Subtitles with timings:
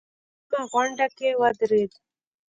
[0.49, 1.91] په عامه غونډه کې ودرېد.